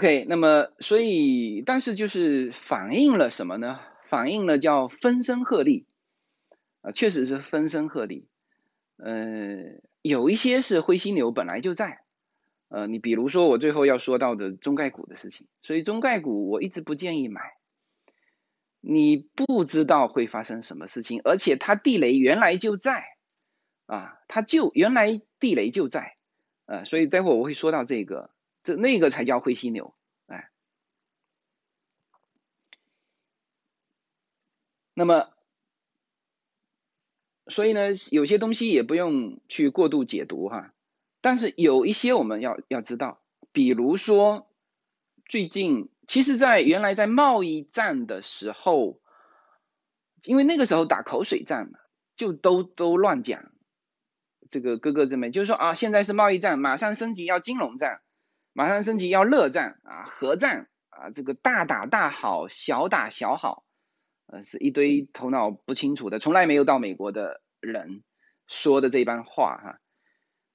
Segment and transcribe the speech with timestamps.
[0.00, 3.80] OK，那么所以但是就是反映了什么呢？
[4.08, 5.84] 反映了叫分声鹤唳
[6.80, 8.24] 啊，确实是分声鹤唳。
[8.96, 12.00] 呃，有一些是灰犀牛本来就在。
[12.70, 17.42] 呃，你比如说我最后要说到的中概股的事情，所以中概股我一直不建议买。
[18.80, 23.04] 你不知道会发生什么事情，而且它地雷原来就在
[23.84, 26.16] 啊，它就原来地雷就在，
[26.64, 28.30] 呃，所以待会我会说到这个，
[28.62, 29.94] 这那个才叫灰犀牛，
[30.26, 30.50] 哎。
[34.94, 35.32] 那么，
[37.46, 40.74] 所以呢，有些东西也不用去过度解读哈。
[41.22, 44.50] 但是有一些我们要要知道，比如说
[45.26, 49.00] 最近，其实，在原来在贸易战的时候，
[50.22, 51.78] 因为那个时候打口水战嘛，
[52.16, 53.52] 就都都乱讲，
[54.50, 58.02] 这个哥哥这边就是说啊，现在是贸易战，马上升级要金融战，
[58.52, 63.64] 马上升级要热战啊，核战啊，这个大打大好，小打小好，
[64.26, 68.02] 呃，是一堆头脑不清楚的，从来没有到美国的人
[68.46, 69.80] 说的这番话哈。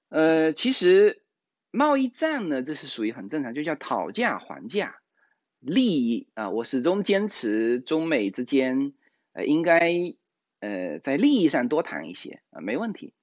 [0.09, 1.23] 呃，其实
[1.72, 4.97] 贸易战呢，这是属于很正常，就叫讨价还价，
[5.59, 8.94] 利益啊，我始终坚持中美之间
[9.34, 9.91] 呃应该
[10.59, 13.14] 呃在利益上多谈一些啊，没问题，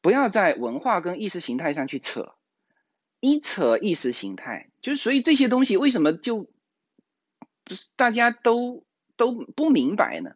[0.00, 2.34] 不要在文化跟意识形态上去扯，
[3.20, 6.50] 一扯意识形态，就是所以这些东西为什么就
[7.64, 10.34] 不是大家都都不明白呢？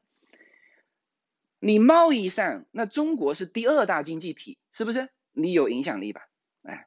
[1.59, 5.09] 你贸易上，那中国是第二大经济体，是不是？
[5.33, 6.29] 你有影响力吧？
[6.63, 6.87] 哎，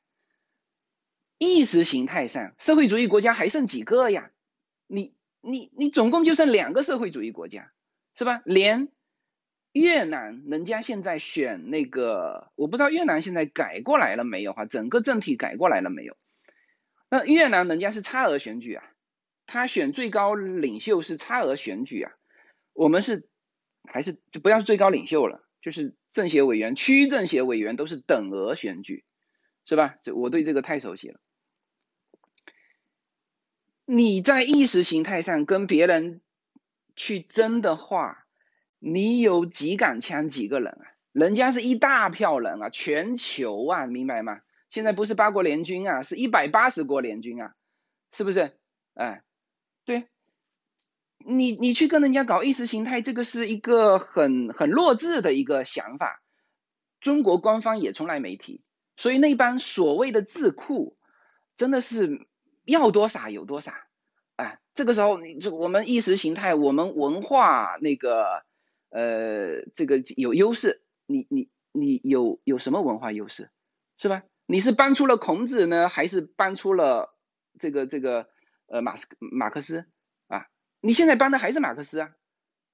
[1.40, 4.32] 意识形态上，社会主义国家还剩几个呀？
[4.86, 7.74] 你你你总共就剩两个社会主义国家，
[8.16, 8.44] 是吧？
[8.46, 8.90] 连
[9.78, 14.66] 越南人家现在选那个，我不知道越南现在改过来了没有哈？
[14.66, 16.18] 整个政体改过来了没有？
[17.10, 18.84] 那越南人家是差额选举啊，
[19.46, 22.12] 他选最高领袖是差额选举啊，
[22.74, 23.28] 我们是
[23.84, 25.96] 还是就不要最高领袖了，就是。
[26.14, 29.06] 政协委员、区政协委员都是等额选举，
[29.66, 29.98] 是吧？
[30.02, 31.20] 这我对这个太熟悉了。
[33.86, 36.22] 你在意识形态上跟别人
[36.96, 38.26] 去争的话，
[38.80, 40.86] 你有几杆枪几个人啊？
[41.12, 44.42] 人家是一大票人啊，全球啊，明白吗？
[44.70, 47.56] 现在不是八国联军啊，是一百八十国联军啊，
[48.12, 48.58] 是不是？
[48.94, 49.24] 哎，
[49.86, 50.08] 对。
[51.26, 56.22] 你你去跟人家搞意识形态，这个是一个很很弱智的一个想法。
[57.02, 58.62] 中国官方也从来没提，
[58.96, 60.98] 所以那帮所谓的智库
[61.56, 62.28] 真的是
[62.64, 63.88] 要多傻有多傻。
[64.36, 68.46] 哎，这个时候你这我们意识形态，我们文化那个
[68.98, 73.52] 呃这个有优势，你你你有有什么文化优势
[74.00, 74.24] 是吧？
[74.48, 77.16] 你是搬出了孔子呢，还是搬出了
[77.60, 78.28] 这个这个
[78.66, 79.86] 呃马斯马克思
[80.28, 80.48] 啊？
[80.82, 82.10] 你现在搬的还是马克思啊？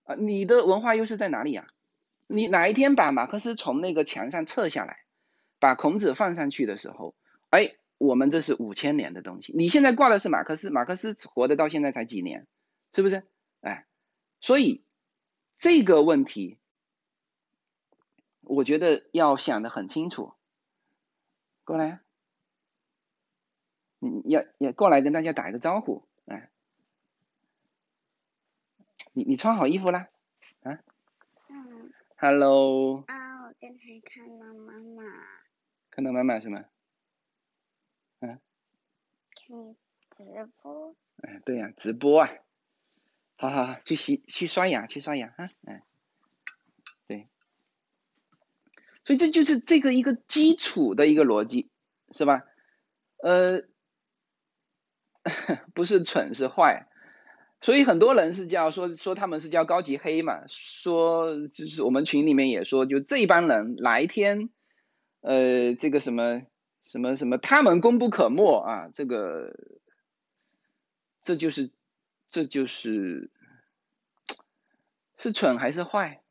[0.04, 1.68] 啊，你的文化优势在哪里啊？
[2.28, 5.00] 你哪一天把马克思从那个墙上撤下来，
[5.60, 7.16] 把孔子放上去的时候，
[7.50, 9.52] 哎，我们这是五千年的东西。
[9.54, 12.48] 你现在挂的是马克思，马克思活的到现在才几年，
[12.94, 13.24] 是不是？
[13.62, 13.86] 哎，
[14.42, 14.84] 所以
[15.64, 16.58] 这个问题，
[18.42, 20.34] 我觉得要想的很清楚。
[21.64, 22.02] 过来，
[24.00, 26.50] 你要要过来跟大家打一个招呼，哎。
[29.14, 30.10] 你你穿好衣服啦，
[30.64, 30.84] 啊？
[31.48, 31.94] 嗯。
[32.18, 33.06] Hello。
[33.08, 35.04] 啊，我刚才看到妈妈。
[35.92, 36.66] 看到妈妈是吗？
[38.20, 38.38] 嗯。
[39.34, 39.76] 看
[40.14, 40.26] 直
[40.62, 40.94] 播。
[41.22, 42.30] 哎，对呀，直播啊。
[43.38, 45.82] 好好好，去洗去刷牙去刷牙啊，嗯。
[47.08, 47.28] 对。
[49.06, 51.70] 所以这就是这个一个基础的一个逻辑，
[52.12, 52.44] 是吧？
[53.22, 53.64] 呃，
[55.74, 56.88] 不是蠢是坏。
[57.62, 64.50] 所以很多人是叫说说他们是叫高级黑嘛，说就是我们群里面也说，就这一帮人哪一天，
[65.22, 66.42] 呃，这个什么
[66.84, 69.54] 什么什么，他们功不可没啊，这个
[71.24, 71.72] 这就是
[72.30, 73.32] 这就是
[75.24, 76.22] 是蠢还是坏？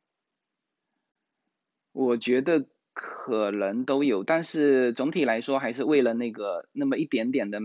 [1.92, 7.58] 我觉得可能都有，但是总体来说还是为了那个那么一点点的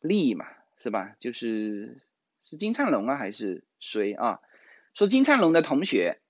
[0.00, 0.44] 利益嘛，
[0.76, 1.14] 是吧？
[1.20, 2.02] 就是。
[2.44, 4.40] 是金灿龙啊，还是谁啊？
[4.92, 6.20] 说金灿龙的同学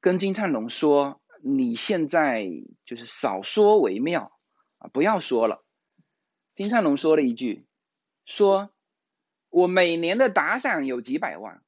[0.00, 2.48] 跟金灿龙说：“你现在
[2.84, 4.36] 就是少说为妙
[4.78, 5.64] 啊，不要说了。”
[6.56, 7.66] 金灿龙说了一句
[8.26, 8.74] ：“说
[9.48, 11.62] 我每年的打赏有几百万，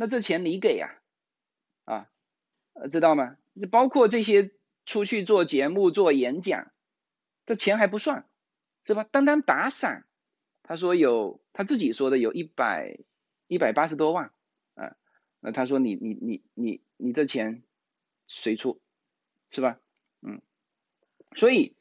[0.00, 0.96] 那这钱你给呀？
[1.82, 2.08] 啊，
[2.88, 3.36] 知道吗？
[3.60, 4.52] 就包括这些
[4.86, 6.70] 出去做节目、做演讲，
[7.46, 8.24] 这钱还不算，
[8.84, 9.02] 是吧？
[9.02, 10.04] 单单打赏
[10.62, 13.00] 他说有他自己说的有一百
[13.48, 14.30] 一百八十多万
[14.74, 14.94] 啊，
[15.40, 17.64] 那他说你你你你你这钱
[18.28, 18.80] 谁出
[19.50, 19.80] 是吧？
[20.22, 20.40] 嗯，
[21.34, 21.74] 所以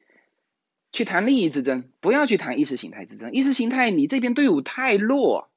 [0.91, 3.31] 去谈利益之争，不要去谈意识形态之争。
[3.33, 5.51] 意识形态你这边队伍太弱，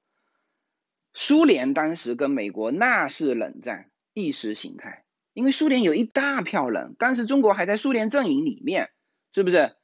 [1.12, 8.90] 苏联当时跟美国那是冷战，意识形态，因为苏联有一大票人，当时中国还在苏联阵营里面，
[9.34, 9.76] 是不是？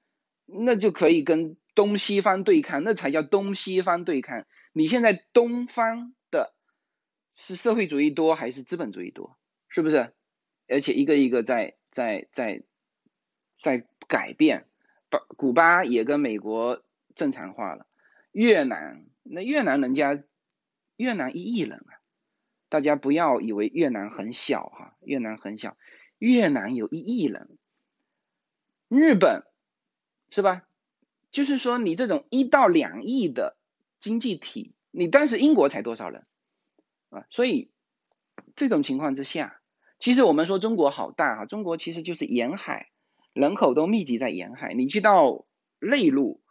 [0.46, 4.46] 那就可以跟东西方对抗，那才叫东西方对抗。
[4.72, 6.54] 你现在东方的
[7.34, 9.36] 是社会主义多还是资本主义多？
[9.68, 10.12] 是不是？
[10.68, 12.62] 而且一个一个在在在
[13.60, 14.66] 在改变，
[15.10, 16.82] 巴古巴也跟美国
[17.14, 17.86] 正常化了，
[18.30, 20.22] 越南那越南人家
[20.96, 22.00] 越南一亿人啊，
[22.68, 25.76] 大家不要以为越南很小哈，越南很小，
[26.18, 27.58] 越南有一亿人，
[28.88, 29.44] 日本。
[30.28, 30.64] 是吧？
[31.30, 33.56] 就是说，你这种一到两亿的
[34.00, 36.26] 经济体，你当时英国才多少人
[37.10, 37.26] 啊？
[37.30, 37.70] 所以
[38.56, 39.60] 这种情况之下，
[40.00, 42.90] 其实我们说中国好大哈，中国其实就是沿海，
[43.34, 44.74] 人口都密集在沿海。
[44.74, 45.46] 你去到
[45.78, 46.42] 内陆，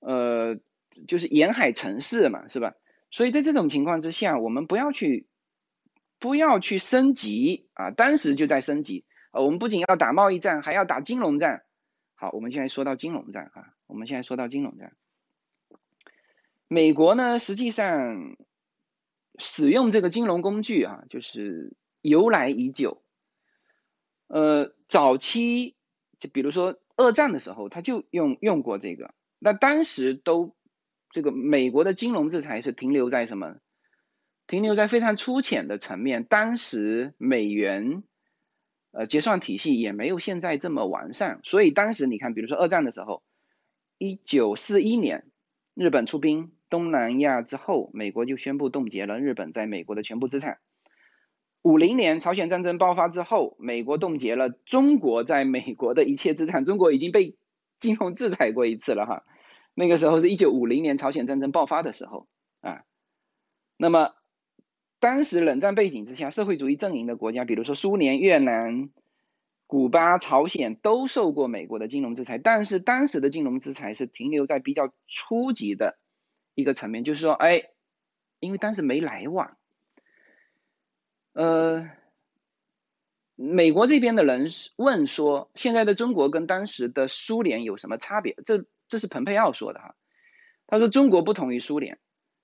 [0.00, 0.60] 呃，
[1.08, 2.74] 就是沿海城市嘛，是吧？
[3.10, 5.26] 所以在这种情况之下，我们不要去
[6.18, 9.04] 不要去升级啊，当时就在升级。
[9.30, 11.64] 呃，我们不仅要打贸易战，还要打金融战。
[12.14, 14.96] 好，我们现在说到金融战啊，我们现在说到金融战。
[16.66, 18.36] 美国呢，实际上
[19.38, 23.02] 使用这个金融工具啊，就是由来已久。
[24.26, 25.76] 呃，早期
[26.18, 29.14] 就比如说二战的时候，他就用用过这个。
[29.38, 30.56] 那当时都
[31.10, 33.56] 这个美国的金融制裁是停留在什么？
[34.46, 36.24] 停留在非常粗浅的层面。
[36.24, 38.02] 当时美元。
[38.90, 43.22] 呃，结算体系也没有现在这么完善，所以当时你看，比如说二战的时候，
[43.98, 45.26] 一九四一年
[45.74, 50.58] 日本出兵东南亚之后，美国就宣布冻结了日本在美国的全部资产。
[51.60, 57.36] 五零年朝鲜战争爆发之后，美国冻结了中国在美国的一切资产，中国已经被
[57.78, 59.26] 金融制裁过一次了哈。
[59.78, 62.26] 那个时候是一九五零年朝鲜战争爆发的时候
[62.60, 62.84] 啊，
[63.76, 64.14] 那么。
[65.00, 68.90] 当时冷战背景之下，社会主义阵营的国家，比如说苏联、越南、
[69.68, 72.36] 古巴、朝鲜，都受过美国的金融制裁。
[72.36, 76.00] 但是当时的金融制裁是停留在比较初级的
[76.56, 77.70] 一个层面，就是说，哎，
[78.40, 79.56] 因为当时没来往。
[81.32, 81.88] 呃，
[83.36, 88.34] 美国这边的人问说，现在的中国跟当时的苏联有什么差别？
[88.44, 89.94] 这这是蓬佩奥说的哈，
[90.66, 91.98] 他说中国不同于苏联。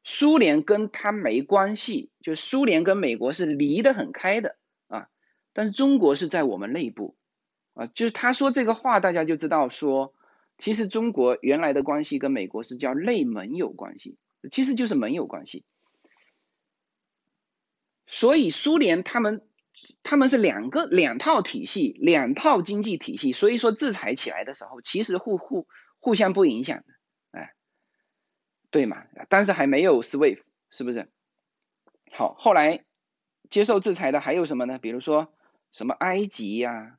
[0.06, 5.08] 苏联跟他没关系，就苏联跟美国是离得很开的啊，
[5.55, 7.17] 但是中国是在我们内部
[7.73, 10.12] 啊，就是他说这个话，大家就知道说，
[10.58, 14.19] 其实中国原来的关系跟美国是叫内盟友关系，
[14.50, 15.64] 其实就是盟友关系。
[18.06, 19.49] 所以苏联他们
[20.02, 25.67] 他们是两个两套体系，两套经济体系，所以说制裁起来的时候，其实互互
[26.05, 26.85] 互相不影响的。
[28.71, 29.06] 对嘛？
[29.31, 31.09] 当时还没有 SWIFT，是不是？
[32.11, 32.85] 好，后来
[33.49, 34.79] 接受制裁的还有什么呢？
[34.79, 35.33] 比如说
[35.71, 36.99] 什么埃及呀，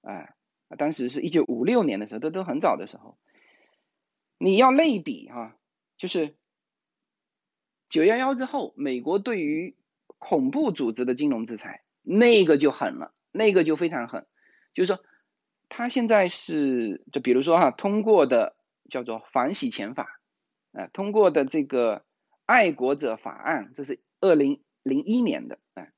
[0.00, 0.34] 啊，
[0.78, 3.18] 当时是一九五六年的时候，都都很早的时候。
[4.38, 5.56] 你要类比哈，
[5.96, 6.34] 就是
[7.88, 9.76] 九幺幺之后，美国对于
[10.18, 14.26] 恐怖组织的金融制裁，那个就狠了，那个就非常狠。
[14.72, 15.04] 就是说，
[15.70, 18.54] 他现在是就比如说哈，通过的
[18.90, 20.18] 叫做反洗钱法。
[20.72, 22.04] 啊，通过的这个
[22.46, 25.92] 爱国者法案，这是二零零一年的，哎，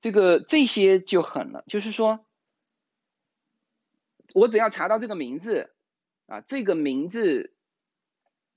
[0.00, 2.24] 这个这些就狠了，就是说，
[4.32, 5.74] 我只要查到这个名字，
[6.24, 7.52] 啊，这个名字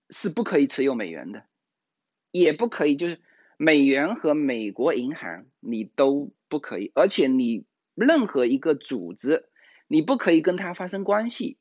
[0.10, 1.44] 是不可以持有美元的，
[2.32, 3.20] 也不可以，就是
[3.58, 9.50] 美元和美国银行你都不可以，而且你任何一个组织，
[9.88, 11.58] 你不可以跟他发生关系，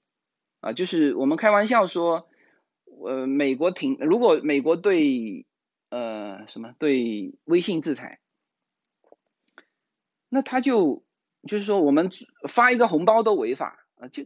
[0.61, 2.28] 啊，就是我们开玩笑说。
[3.04, 5.45] 呃，美国停，如果美国对
[5.90, 8.21] 呃什么对微信制裁，
[10.30, 11.04] 那他就
[11.47, 12.11] 就是说我们
[12.49, 14.25] 发一个红包都违法啊，就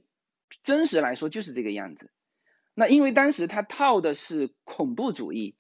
[0.63, 2.13] 真实来说就是这个样子。
[2.75, 5.57] 那因为当时他套的是恐怖主义，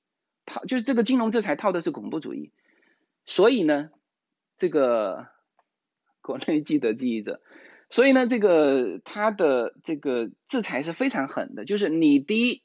[0.46, 2.52] 套就是这个金融制裁套的是恐怖主义，
[3.26, 3.90] 所以呢，
[4.56, 5.26] 这个
[6.22, 7.42] 国内记得记忆者，
[7.90, 12.62] 所以呢，这个他的这个制裁是非常狠的，就是你第一。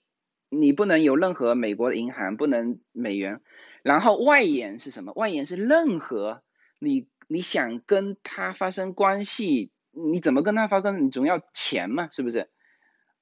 [0.48, 3.42] 你不能有任何美国的银行，不能美元，
[3.82, 5.12] 然后外延是什么？
[5.14, 6.44] 外延是任何
[6.80, 11.04] 你你想跟他发生关系，你怎么跟他发生？
[11.04, 12.48] 你总要钱嘛，是不是？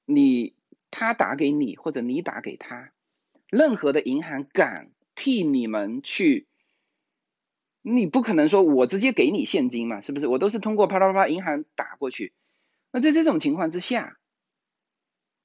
[0.06, 0.54] 你
[0.92, 2.92] 他打给你或者你打给他，
[3.50, 6.46] 任何的银行敢替你们去，
[7.84, 10.26] 你不可能说我直接给你现金嘛，是不是？
[10.26, 12.34] 我都是通过啪啪啪银行打过去。
[12.92, 14.18] 那在这种情况之下，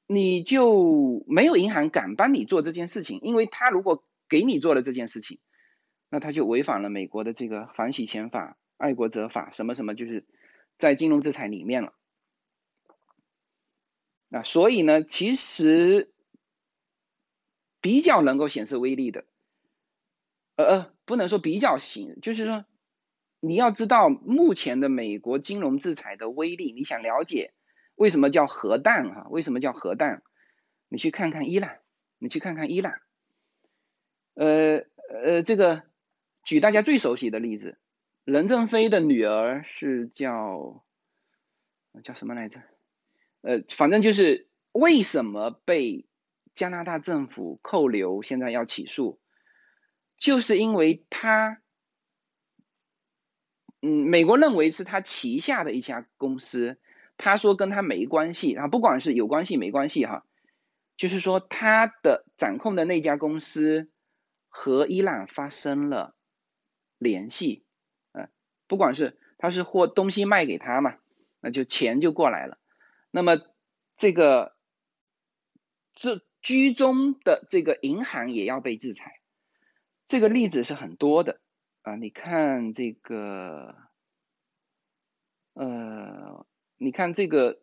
[0.07, 5.39] 你就没有银行敢帮你做这件事情，因为他如果给你做了这件事情，
[6.09, 10.25] 那他就违反了美国的这个反洗钱法、爱国者法什么什么，就是
[10.79, 11.93] 在金融制裁里面了。
[14.29, 16.13] 那，所以呢，其实。
[17.81, 19.25] 比较能够显示威力的，
[20.57, 22.65] 呃呃，不能说比较行，就是说
[23.41, 27.53] 你要知道目前的美国金融制裁的威力，你想了解
[27.97, 29.27] 为什么叫核弹哈？
[29.31, 30.23] 为什么叫核弹？
[30.89, 31.79] 你去看看伊朗，
[32.19, 33.01] 你去看看伊朗，
[34.35, 34.85] 呃
[35.25, 35.83] 呃，这个
[36.45, 37.79] 举大家最熟悉的例子，
[38.25, 40.85] 任正非的女儿是叫
[42.05, 42.61] 叫什么来着？
[43.41, 46.05] 呃，反正就是为什么被。
[46.55, 49.21] 加拿大政府扣留，现在要起诉，
[50.19, 51.63] 就是因为他，
[53.81, 56.79] 嗯，美国认为是他旗下的一家公司，
[57.17, 60.27] 他说跟他没关系，啊，不管是有关系没关系哈，
[60.97, 63.89] 就是说他的掌控的那家公司
[64.49, 66.15] 和伊朗发生了
[66.99, 67.65] 联系，
[68.13, 68.29] 嗯，
[68.67, 70.97] 不管是他是货东西卖给他嘛，
[71.41, 72.59] 那就钱就过来了，
[73.11, 73.41] 那么
[73.97, 74.57] 这个
[75.95, 76.23] 这。
[76.41, 79.21] 居中的这个银行也要被制裁，
[80.09, 81.41] 这个例子是很多的
[81.83, 81.95] 啊。
[81.95, 83.77] 你看这个，
[85.53, 86.47] 呃，
[86.79, 87.61] 你看这个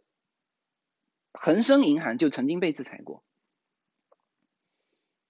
[1.33, 3.23] 恒生银行就曾经被制裁过，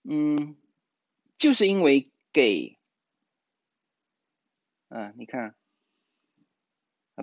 [0.04, 0.58] 嗯，
[1.38, 2.78] 就是因为给，
[4.90, 5.56] 嗯，你看，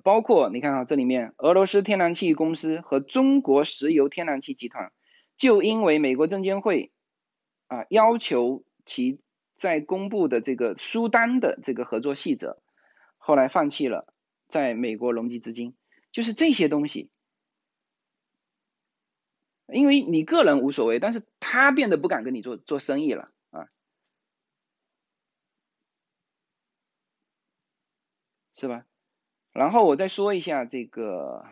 [0.02, 4.90] 包括你看啊，这里面俄罗斯天然气公司和中国石油天然气集团。
[5.38, 6.92] 就因为美国证监会
[7.66, 9.18] 啊要求其
[9.62, 12.60] 在公布的这个书单的这个合作细则，
[13.16, 14.12] 后来放弃了
[14.48, 15.76] 在美国融集资金，
[16.10, 17.10] 就是这些东西，
[19.68, 23.68] 因为你个人无所谓，但是他变得不敢跟你做做生意了啊，
[28.52, 28.84] 是吧？
[29.52, 31.46] 然后我再说一下这个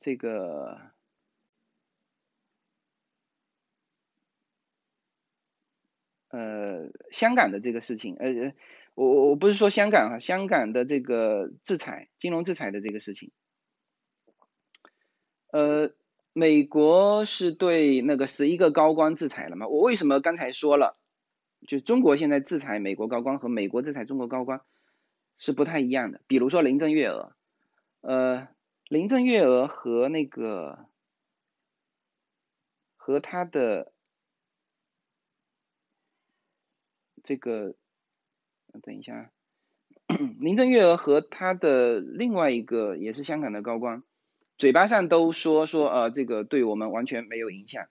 [0.00, 0.92] 这个。
[6.36, 8.52] 呃，香港的这个事情，呃，
[8.96, 13.30] 我我我不是说香港哈，香港的这个制裁，金融制裁的这个事情，
[15.52, 15.92] 呃，
[16.32, 19.68] 美国是对那个十一个高官制裁了吗？
[19.68, 20.96] 我为什么刚才说了，
[21.68, 24.60] 就中国现在制裁美国高官和美国制裁中国高官
[25.38, 26.20] 是不太一样的。
[26.26, 27.36] 比如说林郑月娥，
[28.00, 28.48] 呃，
[28.88, 30.88] 林郑月娥和那个
[32.96, 33.93] 和他的。
[37.24, 37.74] 这个，
[38.82, 39.32] 等一下，
[40.38, 44.02] 林郑月娥和她的另外一个也是香港的高官，
[44.58, 47.88] 嘴巴上都说说呃这个对我们完全没有影响，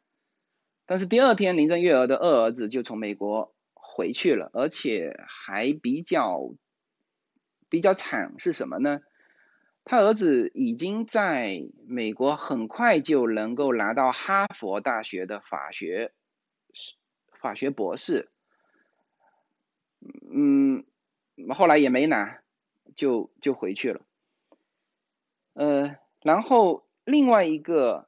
[0.85, 6.53] 但是第二天林郑月娥的二儿子就从美国回去了，而且还比较
[7.69, 9.01] 比较惨是什么呢？
[9.83, 16.13] 他儿子已经在美国很快就能够拿到哈佛大学的法学
[17.41, 18.29] 法学博士。
[20.31, 20.85] 嗯，
[21.53, 22.41] 后来也没拿，
[22.95, 24.01] 就就回去了。
[25.53, 28.07] 呃，然后另外一个，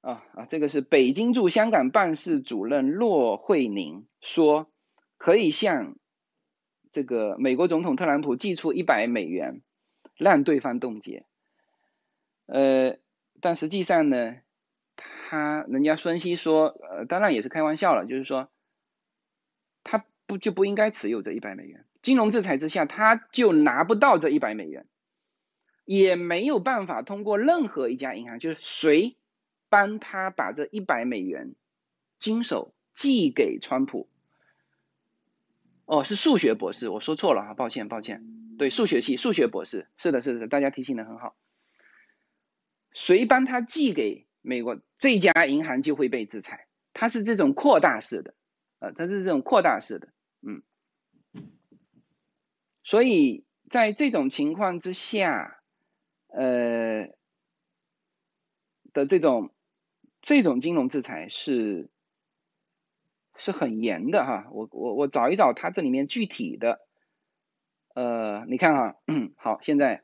[0.00, 4.70] 啊啊，这个是北京驻香港办事主任骆慧宁说，
[5.18, 5.96] 可以向
[6.90, 9.62] 这个美国总统特朗普寄出一百美元，
[10.16, 11.26] 让对方冻结。
[12.46, 12.98] 呃，
[13.40, 14.36] 但实际上呢，
[14.96, 18.51] 他人家分析说，呃，当然也是开玩笑了，就是说。
[19.84, 21.84] 他不就不应该持有这一百美元？
[22.02, 24.86] 金融制裁之下，他就拿不到这一百美元，
[25.84, 29.16] 也没有办法通过任何一家银行，就是谁
[29.68, 31.54] 帮他把这一百美元
[32.18, 34.08] 经手寄给川普。
[35.84, 38.24] 哦，是数学博士，我说错了哈，抱歉抱歉。
[38.58, 41.36] 对，数学系数学博士，是的，是的，大家提醒的很好。
[42.92, 48.34] 谁帮他寄给美国这家银行就会被制裁，它是这种扩大式的，
[48.82, 50.08] 呃，它是这种扩大式的。
[50.40, 50.64] 嗯，
[52.82, 55.62] 所以在这种情况之下，
[56.26, 57.06] 呃
[58.92, 59.54] 的这种
[60.20, 61.90] 这种金融制裁是
[63.36, 64.48] 是很严的哈。
[64.50, 66.80] 我我我找一找它这里面具体的，
[67.94, 68.96] 呃，你看哈，
[69.36, 70.02] 好，现在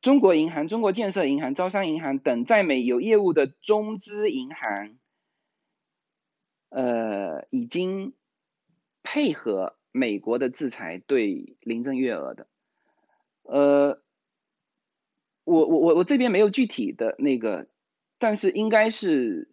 [0.00, 4.96] 中国银行、中国建设银行、招商银行等在美有业务的中资银行，
[6.74, 8.14] 呃，已经
[9.04, 12.48] 配合美国的制裁对林郑月娥的，
[13.42, 14.02] 呃，
[15.44, 17.68] 我我我我这边没有具体的那个，
[18.18, 19.48] 但是应该是，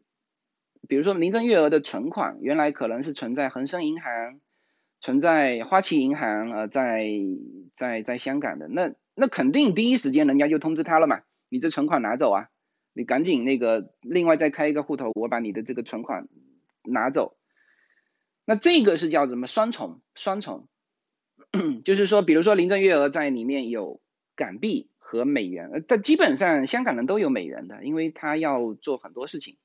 [0.87, 4.41] 比如说林郑月娥的存款原来可能是存在恒生银行。
[5.03, 7.09] 存在花旗银行呃，在
[7.75, 12.49] 在在香港的那那肯定第一时间人家就通知他了嘛，你这存款拿走啊，
[12.93, 16.27] 你赶紧那个另外再开一个户头，我把你的这个存款
[16.83, 17.37] 拿走。
[18.45, 20.67] 那这个是叫什么双重双重，
[21.85, 24.01] 就是说，比如说林郑月娥在里面有
[24.35, 29.57] 港币和美元，但基本上香港人都有美元的，因为他要做很多事情。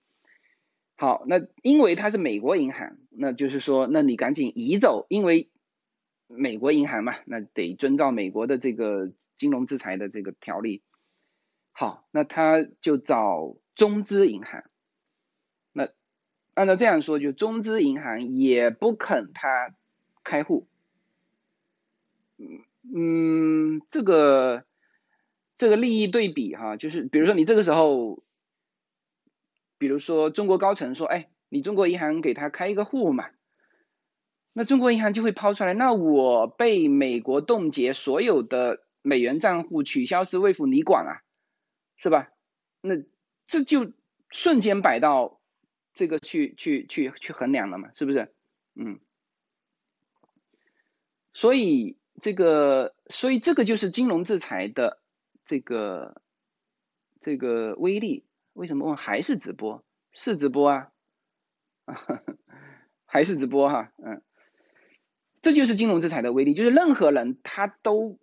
[0.99, 5.51] 好，那因为它是美国银行，那就是说，那你赶紧移走，因为
[6.27, 10.83] 美国银行嘛，那得遵照美国的这个金融制裁的这个条例。
[11.73, 14.65] 好，那他就找中资银行，
[16.57, 19.75] 按照这样说，就中资银行也不肯他
[20.25, 20.67] 开户。
[22.37, 22.65] 嗯
[22.97, 24.65] 嗯，这个
[25.57, 28.25] 这个利益对比哈，就是比如说你这个时候。
[29.79, 33.27] 比如说，中国高层说：“哎，你中国银行给他开一个户嘛。”
[34.55, 41.21] 那中国银行就会抛出来：“那我被美国冻结所有的美元账户，取消 SWIFT，你管啊，
[41.97, 42.31] 是吧？”
[42.81, 42.95] 那
[43.47, 43.93] 这就
[44.31, 45.43] 瞬间摆到
[45.97, 48.33] 这个去去去去衡量了嘛，是不是？
[48.77, 49.01] 嗯。
[51.35, 55.01] 所以这个，所以这个就是金融制裁的
[55.45, 56.23] 这个
[57.21, 58.25] 这个威力。
[58.53, 59.85] 为什么问还是直播？
[60.13, 60.93] 是直播啊，
[63.05, 64.23] 还是直播哈，嗯，
[65.43, 68.19] 这就是金融制裁的威力，就是任何人他都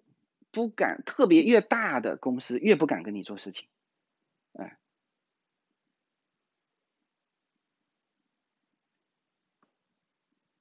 [0.49, 3.67] 不敢，特别越大的公司越不敢跟你做事情，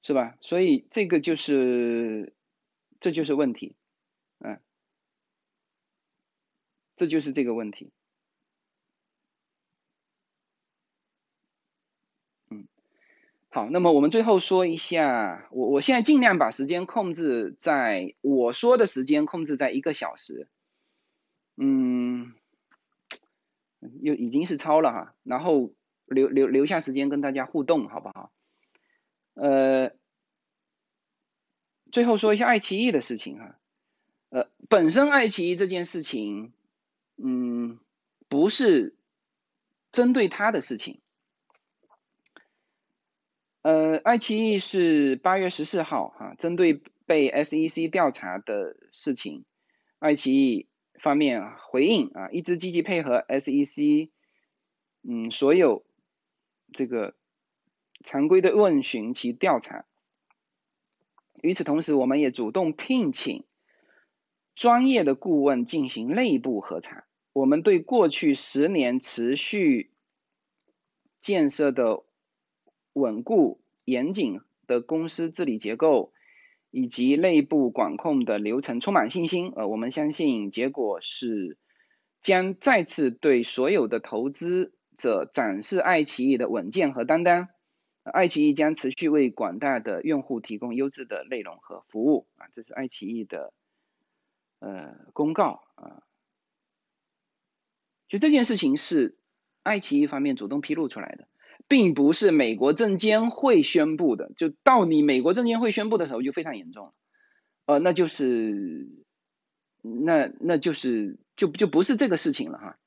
[0.03, 0.35] 是吧？
[0.41, 2.33] 所以这个就是，
[2.99, 3.77] 这就是问题，
[4.39, 4.59] 嗯，
[6.97, 7.91] 这就是这个问题。
[12.51, 12.67] 嗯
[13.49, 20.49] 好，那么我们最后说一下，我我现在尽量把时间控制在我说的时间控制在一个小时，
[21.55, 22.33] 嗯，
[24.01, 25.73] 又已经是超了哈，然后
[26.05, 28.31] 留留留下时间跟大家互动，好不好？
[29.33, 29.91] 呃，
[31.91, 33.59] 最后说一下爱奇艺的事情哈，
[34.29, 36.53] 呃，本身爱奇艺这件事情，
[37.17, 37.79] 嗯，
[38.29, 38.95] 不是
[39.91, 41.01] 针对他的事情。
[43.61, 49.45] 呃，爱奇艺是八月十四号哈，针对被 SEC 调查的事情，
[49.99, 50.67] 爱奇艺
[50.99, 54.09] 方面回应啊，一直积极配合 SEC，
[55.01, 55.85] 嗯，所有
[56.73, 57.15] 这个
[58.03, 59.85] 常规的问询及调查。
[61.41, 63.43] 与此同时，我们也主动聘请
[64.55, 67.05] 专业的顾问进行内部核查。
[67.33, 69.91] 我们对过去十年持续
[71.19, 72.03] 建设的。
[72.95, 76.13] 稳固严谨的公司治理结构
[76.69, 79.51] 以及内部管控的流程充满信心。
[79.55, 81.57] 呃，我们相信结果是
[82.21, 87.49] 将再次对所有的投资者展示爱奇艺的稳健和担当。
[88.11, 92.27] 爱奇艺将持续为广大的用户提供优质的内容和服务。
[92.35, 93.53] 啊，这是爱奇艺的
[94.59, 96.03] 呃公告啊。
[98.07, 99.17] 就这件事情是
[99.63, 101.27] 爱奇艺方面主动披露出来的。
[101.69, 106.93] 并不是美国证监会宣布的，就到你美国证监会宣布的时候就非常严重了，
[107.65, 108.89] 呃，那就是，
[109.81, 112.77] 那那就是就就不是这个事情了哈，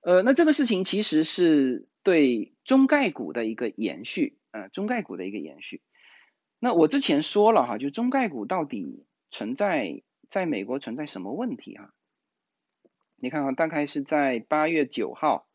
[0.00, 5.82] 呃，那这个事情其实是对中概股的一个延续，呃，中概股的一个延续。
[6.60, 11.92] 那我之前说了哈，就中概股到底存在在美国存在什么问题哈？
[13.16, 15.48] 你看啊，大概是在八月九号。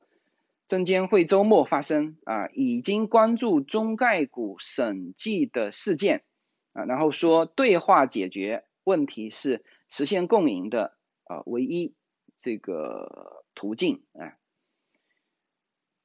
[0.68, 6.26] 证监会周末发生啊，已经关注中概股审计的事件
[6.74, 11.94] 啊，然后说对话解决问题是实现共赢的啊唯一
[12.42, 14.36] 这个途径啊。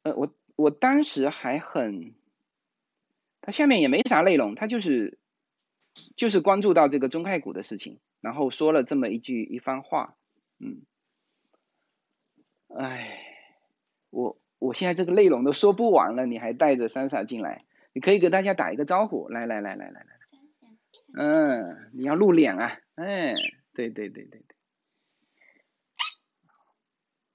[0.07, 2.15] 呃，我我当时还很，
[3.41, 5.19] 他下面也没啥内容，他就是
[6.15, 10.17] 就是关注到这个中概股的事情，然后说了这么一句一番话，
[10.61, 10.83] 嗯，
[12.69, 13.19] 哎，
[14.11, 14.39] 我。
[14.59, 20.19] 我现在这个内容都说不完了，你还带着三傻进来，你可以给大家打一个招呼，来来来来来来，
[21.15, 23.35] 嗯，你要露脸啊，哎，
[23.75, 24.57] 对对对对对，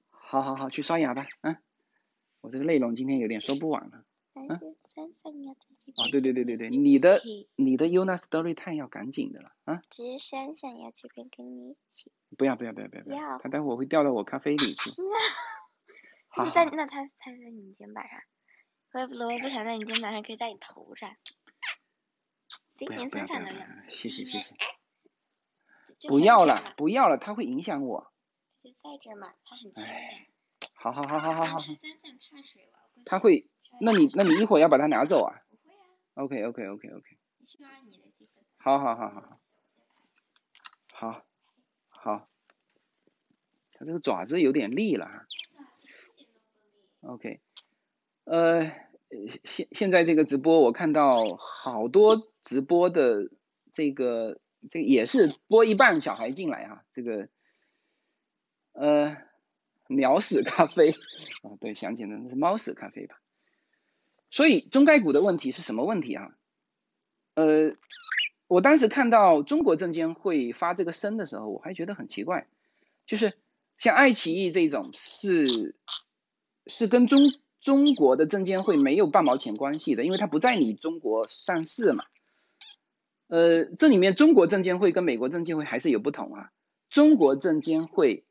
[0.10, 1.58] 好好好，去刷牙吧，嗯，
[2.42, 4.06] 我这个内容今天有点说不完了。
[4.34, 7.22] 但是珊珊要在这哦，对对对对对，你的
[7.56, 9.82] 你的 Yuna Story Time 要赶紧的了啊！
[9.90, 12.14] 只是珊珊要这边跟你一起。
[12.38, 14.92] 不要不要不要不要不要要，它待会儿会掉到我咖啡里去。
[16.30, 18.22] 好那在那他他在你肩膀上，
[18.94, 21.14] 我也不我也不想在你肩膀上，可以在你头上。
[22.78, 24.56] 今不要年不要不要不要三闪的样，谢谢谢谢，
[26.08, 28.14] 不要了不要了，它会影响我。
[28.60, 29.92] 就在这嘛，它很轻的。
[30.84, 33.48] 哎好好好好好好，珊珊怕水，我要过去它会，
[33.80, 35.78] 那你那你一会儿要把它拿走啊不会啊
[36.16, 37.18] ，？OK OK OK OK。
[38.58, 39.40] 好好好好
[40.92, 41.26] 好好
[41.90, 42.28] 好，
[43.74, 45.28] 它这个爪子有点利了哈。
[47.02, 47.40] OK，
[48.24, 48.72] 呃，
[49.44, 53.30] 现现在这个直播我看到好多直播的
[53.72, 54.40] 这个
[54.70, 57.30] 这个也是播一半小孩进来哈、这个呃
[59.96, 63.20] 鸟屎咖啡啊，对，想起来那是猫屎咖啡吧。
[64.30, 66.32] 所以中概股的问题是什么问题啊？
[67.36, 67.76] 呃，
[68.48, 72.48] 我当时看到中国证监会发这个声的时候，我还觉得很奇怪，
[73.06, 73.34] 就是
[73.78, 75.76] 像爱奇艺这种是
[76.66, 77.20] 是跟中
[77.60, 82.06] 中国的证监会没有半毛钱关系的，因为它不在你中国上市嘛。
[83.28, 86.52] 呃，这里面中国证监会跟美国证监会还是有不同啊。
[86.90, 88.26] 中国证监会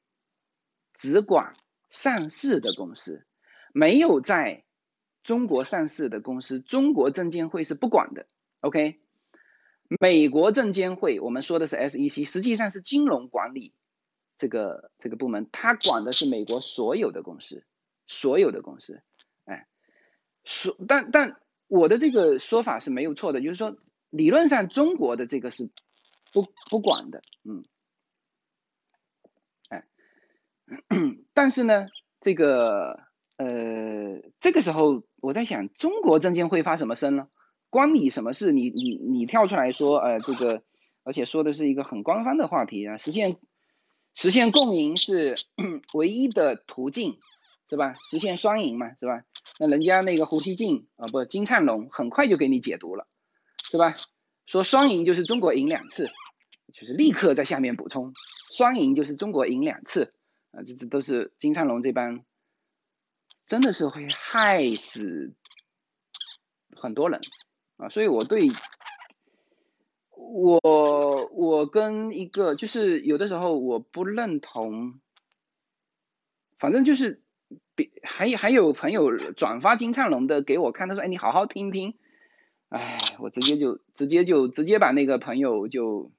[1.01, 1.55] 只管
[1.89, 3.25] 上市的公司，
[3.73, 4.65] 没有在
[5.23, 8.27] 中国上市的公司，中国证监会是不管的。
[8.61, 9.01] OK，
[9.99, 13.73] 美国证监会我们说的是 SEC，实际上是金融管理
[14.37, 17.65] 这个这个部门，它管的是美国所有的公司，
[18.07, 19.01] 所有的公司，
[19.47, 19.67] 哎，
[20.45, 23.79] 所但但我的这个说法是没有错的，就是说
[24.11, 25.71] 理论上中国的这个是
[26.31, 27.65] 不不管的，嗯，
[31.35, 31.87] 但是呢，
[32.21, 33.01] 这个
[33.37, 37.29] 呃这个时候我在想，中国证监会发什么声呢？
[37.71, 38.53] 关你什么事？
[38.53, 40.63] 你你你跳出来说，呃，这个，
[41.05, 43.37] 而且说的是一个很官方的话题啊，实现
[44.15, 45.37] 实现共赢是
[45.95, 47.19] 唯一的途径，
[47.69, 47.95] 是吧？
[47.95, 49.23] 实现双赢嘛，是吧？
[49.59, 53.07] 那人家那个胡锡进啊，不，金灿荣很快就给你解读了，
[53.63, 53.95] 是吧？
[54.47, 56.11] 说双赢就是中国赢两次，
[56.73, 58.15] 就是立刻在下面补充，
[58.51, 60.13] 双赢就是中国赢两次
[60.53, 62.25] 啊，这这都是金灿荣这帮，
[63.47, 65.35] 真的是会害死
[66.75, 67.21] 很多人。
[67.77, 68.51] 啊，所以我对
[70.15, 70.61] 我
[71.33, 75.01] 我跟一个就是有的时候我不认同，
[76.59, 77.23] 反正就是
[77.75, 81.97] 别还有还有朋友转发金灿荣的给我看，他说哎你好好听听，
[82.69, 86.13] 哎我直接就直接就直接把那个朋友就，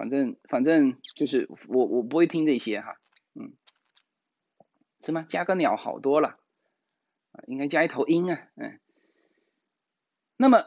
[0.00, 2.96] 反正反正就是我我不会听这些哈，
[3.34, 3.52] 嗯，
[5.04, 5.26] 是吗？
[5.28, 6.38] 加个鸟好多了，
[7.46, 8.80] 应该加一头鹰啊，嗯。
[10.38, 10.64] 那么，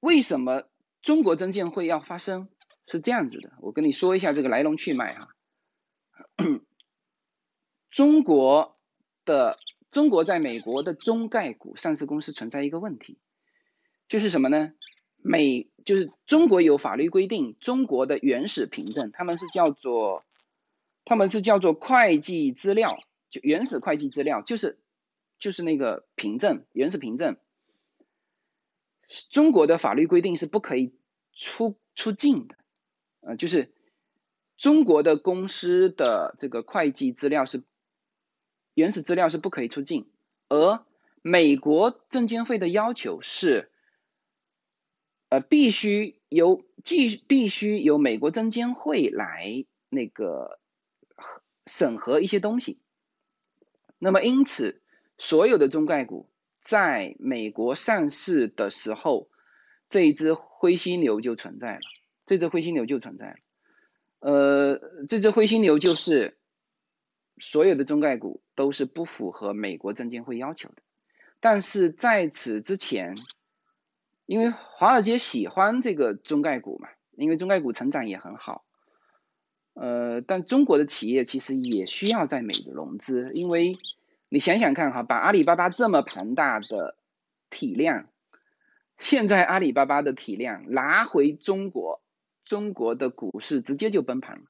[0.00, 0.66] 为什么
[1.02, 2.48] 中国证监会要发声？
[2.86, 5.28] 是这样子的，我跟你说一下这个来龙去脉哈。
[7.90, 8.80] 中国
[9.26, 9.58] 的
[9.90, 13.18] 中国在美国的中概股上市公司存在一个问题，
[14.08, 14.72] 就是什么呢？
[15.26, 20.22] 美就是中国有法律规定，中国的原始凭证，他们是叫做
[21.06, 22.98] 他们是叫做会计资料，
[23.30, 24.78] 就原始会计资料，就是
[25.38, 27.38] 就是那个凭证，原始凭证。
[29.30, 30.92] 中国的法律规定是不可以
[31.32, 32.56] 出出境的，
[33.20, 33.72] 呃，就是
[34.58, 37.62] 中国的公司的这个会计资料是
[38.74, 40.06] 原始资料是不可以出境，
[40.48, 40.84] 而
[41.22, 43.70] 美国证监会的要求是，
[45.34, 50.60] 呃，必须由继必须由美国证监会来那个
[51.66, 52.78] 审核一些东西，
[53.98, 54.80] 那么因此
[55.18, 56.30] 所有的中概股。
[56.62, 59.28] 在美国上市的时候，
[59.88, 61.80] 这一只灰犀牛就存在了。
[62.26, 63.36] 这只灰犀牛就存在了。
[64.20, 66.38] 呃，这只灰犀牛就是
[67.38, 70.76] 所有的中概股都是不符合美国证监会要求的。
[71.40, 73.16] 但是在此之前，
[74.26, 78.64] 因为华尔街喜欢这个中概股嘛，因为中概股成长也很好。
[79.74, 83.78] 呃，但中国的企业其实也需要在美的融资，因为。
[84.30, 86.96] 你想想看哈，把阿里巴巴这么庞大的
[87.50, 88.08] 体量，
[88.98, 92.02] 现在阿里巴巴的体量拿回中国，
[92.42, 94.44] 中国的股市直接就崩盘了，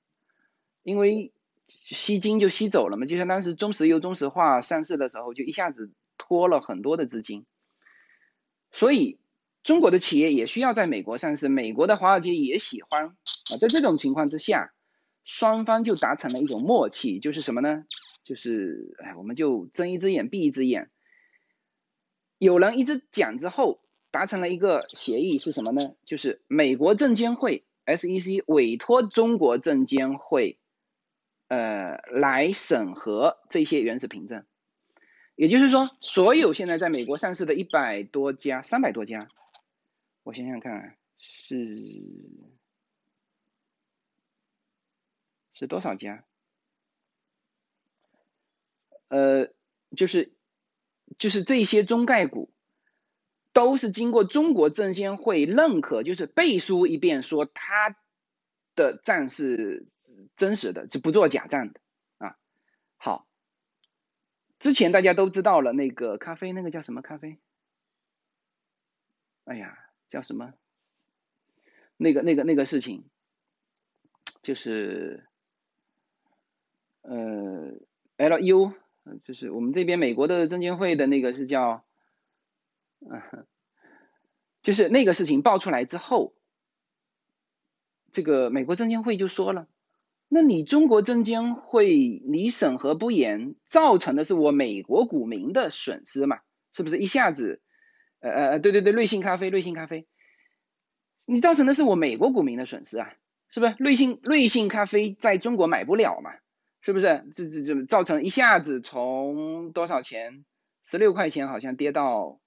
[0.85, 1.35] 因为
[1.67, 7.45] 吸金就吸走了嘛，就像当时中石油、中石化上市的时候，就一下子拖了很多的资金，
[8.73, 9.19] 所以
[9.65, 14.75] 中国的企业也需要在美国上市，美国的华尔街也喜欢啊，在这种情况之下，
[15.25, 17.87] 双方就达成了一种默契，就是什么呢？
[18.25, 20.91] 就是哎，我们就睁一只眼闭一只眼。
[22.39, 25.95] 有人一直讲之后，达成了一个协议是什么呢？
[26.05, 30.59] 就是美国证监会 SEC 委托中国证监会，
[31.49, 34.45] 呃，来审核这些原始凭证。
[35.37, 39.29] 也就是说，所有现在在美国上市的一百多家、三百多家，
[40.25, 41.57] 我想想看，是
[45.53, 46.25] 是多少家？
[49.09, 49.53] 呃，
[49.97, 50.33] 就是
[51.19, 52.51] 就是这些中概股
[53.53, 57.95] 都是经过中国证监会认可，就是背书一遍，说它
[58.75, 59.87] 的账是
[60.37, 61.81] 真实的，是不做假账的
[62.17, 62.39] 啊。
[62.97, 63.29] 好，
[64.59, 67.39] 之前大家都知道了，那个咖啡，那个叫什么咖啡？
[69.45, 69.84] 哎呀，
[70.15, 70.55] 叫什么？
[71.99, 73.11] 那个那个那个事情，
[74.41, 75.27] 就是
[77.03, 77.75] 呃
[78.17, 78.73] ，LU。
[79.23, 81.85] 就是我们这边美国的证监会的那个是叫，
[83.01, 83.47] 嗯，
[84.63, 86.35] 就是那个事情爆出来之后，
[88.11, 89.69] 这个美国证监会就说了，
[90.29, 96.41] 那你中国证监会你审核不严，造成的是我美国股民的损失嘛？
[96.73, 97.61] 是不是一下子，
[98.31, 100.07] 呃呃对对对，瑞幸咖啡瑞幸咖啡，
[101.27, 103.13] 你造成的是我美国股民的损失啊？
[103.51, 106.31] 是不是瑞幸瑞幸咖啡在中国买不了嘛？
[106.81, 110.45] 是不是这这这造成一下子从多少钱
[110.87, 112.41] 十六块钱好像跌到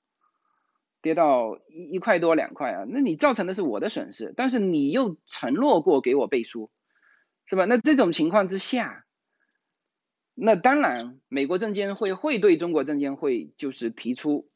[1.01, 2.83] 跌到一一块多两块啊？
[2.87, 6.69] 那你造成的是我的损失，但是你又承诺过给我背书，
[7.45, 7.65] 是吧？
[7.65, 9.05] 那这种情况之下，
[10.33, 14.49] 那当然美国证监会会对中国证监会就是提出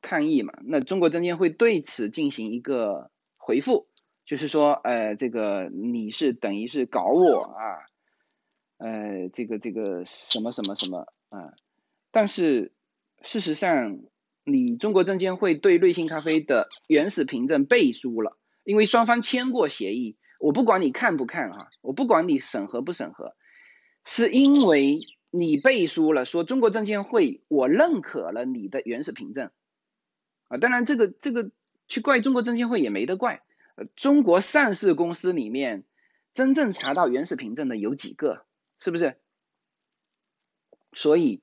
[0.00, 0.54] 抗议嘛？
[0.64, 3.88] 那中国证监会对此进行一个回复，
[4.24, 7.86] 就是说，呃，这个你是等于是搞我啊？
[8.78, 11.52] 呃，这个这个什么什么什么啊？
[12.10, 12.72] 但是
[13.22, 14.00] 事实上，
[14.44, 20.16] 你中国证监会对瑞幸咖啡的原始凭证背书了，因为双方签过协议。
[20.38, 23.36] 我不管你看不看哈，我不管你审核不审核，
[24.06, 24.98] 是因为
[25.30, 29.50] 你背书了，说中国证监会我认可了你的原始凭证
[30.50, 30.58] 啊。
[30.58, 31.50] 当然，这个这个
[31.88, 33.42] 去怪中国证监会也没得怪。
[33.76, 35.84] 呃，中国上市公司里面
[36.34, 38.44] 真正查到原始凭证的有几个？
[38.78, 39.16] 是不是？
[40.92, 41.40] 所以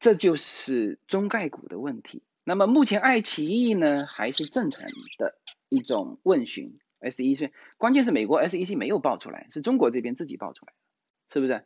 [0.00, 2.22] 这就是中概股的问题。
[2.42, 6.80] 那么目前爱奇艺呢，还是正常的一种问询。
[7.00, 10.72] SEC，关键是美国 SEC 没有报出来，是中国这边自己报出来，
[11.32, 11.64] 是不是？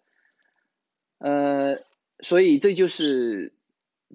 [1.18, 1.78] 呃，
[2.20, 3.53] 所以这就是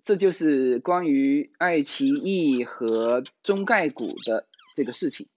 [0.04, 5.28] 这就是关于爱奇艺和中概股的这个事情。